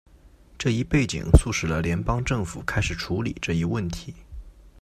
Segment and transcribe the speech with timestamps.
[0.57, 4.15] 这一背景促使了联邦政府开始处理这一问题。